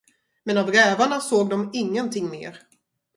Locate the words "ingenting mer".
1.73-2.59